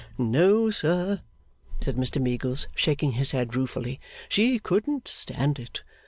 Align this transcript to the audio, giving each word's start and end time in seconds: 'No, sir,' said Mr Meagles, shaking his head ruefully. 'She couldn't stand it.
'No, 0.17 0.71
sir,' 0.71 1.21
said 1.79 1.95
Mr 1.95 2.19
Meagles, 2.19 2.67
shaking 2.73 3.11
his 3.11 3.33
head 3.33 3.55
ruefully. 3.55 3.99
'She 4.29 4.57
couldn't 4.57 5.07
stand 5.07 5.59
it. 5.59 5.83